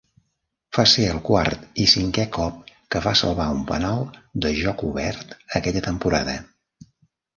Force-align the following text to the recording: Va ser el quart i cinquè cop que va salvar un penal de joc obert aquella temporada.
Va 0.75 0.83
ser 0.93 1.03
el 1.15 1.19
quart 1.27 1.67
i 1.83 1.85
cinquè 1.91 2.25
cop 2.39 2.57
que 2.95 3.01
va 3.07 3.13
salvar 3.21 3.47
un 3.59 3.61
penal 3.73 4.03
de 4.47 4.55
joc 4.63 4.85
obert 4.91 5.37
aquella 5.61 5.85
temporada. 5.91 6.39